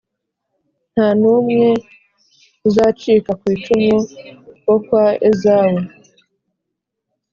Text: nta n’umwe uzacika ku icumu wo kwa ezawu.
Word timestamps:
nta 0.93 1.07
n’umwe 1.19 1.67
uzacika 2.67 3.31
ku 3.39 3.45
icumu 3.55 3.95
wo 4.67 4.77
kwa 4.85 5.05
ezawu. 5.29 5.79